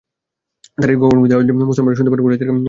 তার 0.77 0.89
এই 0.89 0.97
গগনবিদারী 0.97 1.35
আওয়াজ 1.35 1.47
মুসলমানরাও 1.61 1.97
শুনতে 1.97 2.11
পান 2.11 2.21
কুরাইশদেরও 2.21 2.47
কানে 2.47 2.53
পৌঁছে। 2.53 2.59